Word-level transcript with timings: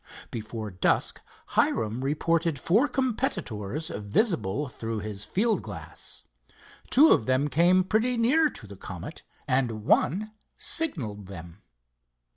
Before 0.31 0.71
dusk 0.71 1.21
Hiram 1.49 2.03
reported 2.03 2.57
four 2.57 2.87
competitors 2.87 3.89
visible 3.89 4.67
through 4.67 5.01
his 5.01 5.25
field 5.25 5.61
glass. 5.61 6.23
Two 6.89 7.11
of 7.11 7.27
them 7.27 7.47
came 7.47 7.83
pretty 7.83 8.17
near 8.17 8.49
to 8.49 8.65
the 8.65 8.77
Comet, 8.77 9.21
and 9.47 9.85
one 9.85 10.33
signalled 10.57 11.27
them. 11.27 11.61